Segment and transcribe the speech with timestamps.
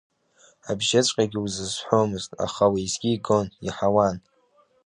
[0.69, 4.17] Абжьыҵәҟьагьы узазҳәомызт, аха уеизгьы игон, иаҳауан.